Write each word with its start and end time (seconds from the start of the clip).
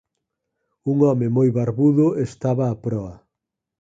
Un 0.93 1.03
home 1.09 1.27
moi 1.35 1.47
barbudo 1.57 2.07
estaba 2.25 2.65
á 2.73 2.75
proa. 2.85 3.13